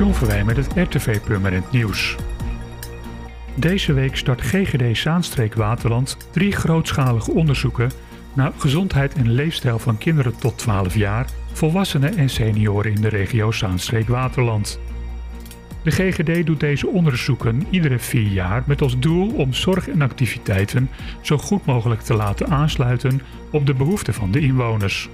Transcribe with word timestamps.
John 0.00 0.12
Verwij 0.12 0.44
met 0.44 0.56
het 0.56 0.72
RTV 0.74 1.20
Purmerend 1.20 1.72
Nieuws. 1.72 2.16
Deze 3.54 3.92
week 3.92 4.16
start 4.16 4.40
GGD 4.40 4.98
Zaanstreek 4.98 5.54
Waterland 5.54 6.16
drie 6.30 6.52
grootschalige 6.52 7.30
onderzoeken 7.32 7.90
naar 8.32 8.52
gezondheid 8.56 9.14
en 9.14 9.30
leefstijl 9.30 9.78
van 9.78 9.98
kinderen 9.98 10.36
tot 10.38 10.58
12 10.58 10.94
jaar, 10.94 11.26
volwassenen 11.52 12.16
en 12.16 12.28
senioren 12.28 12.94
in 12.94 13.00
de 13.00 13.08
regio 13.08 13.50
Zaanstreek 13.50 14.08
Waterland. 14.08 14.80
De 15.82 15.90
GGD 15.90 16.46
doet 16.46 16.60
deze 16.60 16.88
onderzoeken 16.88 17.66
iedere 17.70 17.98
vier 17.98 18.32
jaar 18.32 18.62
met 18.66 18.82
als 18.82 18.98
doel 18.98 19.30
om 19.34 19.52
zorg 19.52 19.88
en 19.88 20.02
activiteiten 20.02 20.90
zo 21.20 21.38
goed 21.38 21.66
mogelijk 21.66 22.00
te 22.00 22.14
laten 22.14 22.48
aansluiten 22.48 23.20
op 23.50 23.66
de 23.66 23.74
behoeften 23.74 24.14
van 24.14 24.30
de 24.30 24.40
inwoners. 24.40 25.08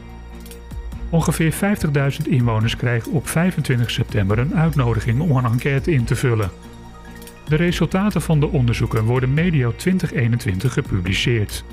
Ongeveer 1.11 1.53
50.000 1.53 2.29
inwoners 2.29 2.77
krijgen 2.77 3.13
op 3.13 3.29
25 3.29 3.91
september 3.91 4.39
een 4.39 4.55
uitnodiging 4.55 5.21
om 5.21 5.37
een 5.37 5.45
enquête 5.45 5.93
in 5.93 6.05
te 6.05 6.17
vullen. 6.17 6.51
De 7.49 7.57
resultaten 7.57 8.23
van 8.23 8.41
de 8.41 8.49
onderzoeken 8.49 9.05
worden 9.05 9.35
medio 9.35 9.73
2021 9.77 10.73
gepubliceerd. 10.73 11.65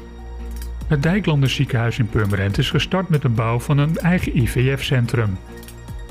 Het 0.87 1.03
Dijklanders 1.03 1.55
ziekenhuis 1.55 1.99
in 1.99 2.09
Purmerend 2.09 2.57
is 2.57 2.69
gestart 2.69 3.09
met 3.09 3.21
de 3.21 3.29
bouw 3.29 3.59
van 3.59 3.77
een 3.77 3.97
eigen 3.97 4.37
IVF-centrum. 4.37 5.37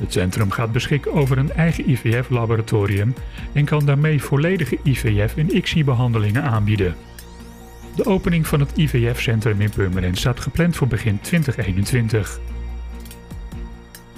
Het 0.01 0.13
centrum 0.13 0.51
gaat 0.51 0.73
beschikken 0.73 1.13
over 1.13 1.39
een 1.39 1.53
eigen 1.53 1.91
IVF-laboratorium 1.91 3.15
en 3.53 3.65
kan 3.65 3.87
daarmee 3.87 4.23
volledige 4.23 4.79
IVF- 4.83 5.37
en 5.37 5.57
ICSI-behandelingen 5.57 6.43
aanbieden. 6.43 6.95
De 7.97 8.07
opening 8.07 8.47
van 8.47 8.61
het 8.61 8.73
IVF-centrum 8.77 9.61
in 9.61 9.71
Purmerend 9.71 10.19
staat 10.19 10.41
gepland 10.41 10.77
voor 10.77 10.89
begin 10.89 11.21
2021. 11.21 12.41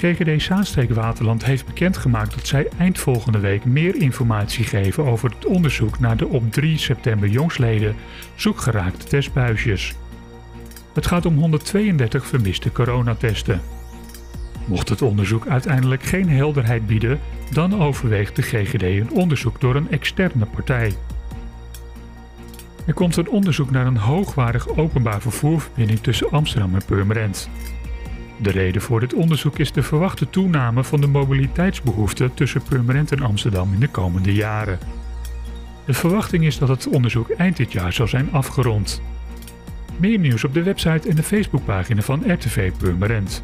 GGD 0.04 0.42
Zaanstreek 0.42 0.94
Waterland 0.94 1.44
heeft 1.44 1.66
bekendgemaakt 1.66 2.34
dat 2.34 2.46
zij 2.46 2.68
eind 2.78 2.98
volgende 2.98 3.38
week 3.38 3.64
meer 3.64 4.00
informatie 4.00 4.64
geven 4.64 5.04
over 5.04 5.30
het 5.30 5.46
onderzoek 5.46 5.98
naar 5.98 6.16
de 6.16 6.26
op 6.26 6.52
3 6.52 6.78
september 6.78 7.28
jongsleden 7.28 7.94
zoekgeraakte 8.34 9.06
testbuisjes. 9.06 9.94
Het 10.94 11.06
gaat 11.06 11.26
om 11.26 11.36
132 11.36 12.26
vermiste 12.26 12.72
coronatesten. 12.72 13.60
Mocht 14.66 14.88
het 14.88 15.02
onderzoek 15.02 15.46
uiteindelijk 15.46 16.02
geen 16.02 16.28
helderheid 16.28 16.86
bieden, 16.86 17.20
dan 17.50 17.82
overweegt 17.82 18.36
de 18.36 18.42
GGD 18.42 18.82
een 18.82 19.10
onderzoek 19.10 19.60
door 19.60 19.74
een 19.74 19.90
externe 19.90 20.46
partij. 20.46 20.94
Er 22.86 22.94
komt 22.94 23.16
een 23.16 23.28
onderzoek 23.28 23.70
naar 23.70 23.86
een 23.86 23.96
hoogwaardig 23.96 24.68
openbaar 24.68 25.20
vervoerverbinding 25.20 26.00
tussen 26.00 26.30
Amsterdam 26.30 26.74
en 26.74 26.84
Purmerend. 26.86 27.48
De 28.44 28.50
reden 28.50 28.82
voor 28.82 29.00
dit 29.00 29.14
onderzoek 29.14 29.58
is 29.58 29.72
de 29.72 29.82
verwachte 29.82 30.30
toename 30.30 30.84
van 30.84 31.00
de 31.00 31.06
mobiliteitsbehoeften 31.06 32.34
tussen 32.34 32.62
Purmerend 32.62 33.12
en 33.12 33.22
Amsterdam 33.22 33.72
in 33.72 33.80
de 33.80 33.88
komende 33.88 34.34
jaren. 34.34 34.78
De 35.84 35.94
verwachting 35.94 36.44
is 36.44 36.58
dat 36.58 36.68
het 36.68 36.88
onderzoek 36.88 37.30
eind 37.30 37.56
dit 37.56 37.72
jaar 37.72 37.92
zal 37.92 38.08
zijn 38.08 38.32
afgerond. 38.32 39.02
Meer 39.96 40.18
nieuws 40.18 40.44
op 40.44 40.54
de 40.54 40.62
website 40.62 41.08
en 41.08 41.16
de 41.16 41.22
Facebookpagina 41.22 42.02
van 42.02 42.32
RTV 42.32 42.72
Purmerend. 42.78 43.42